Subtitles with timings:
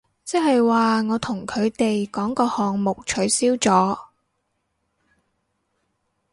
[0.25, 3.99] 即係話我同佢哋講個項目取消咗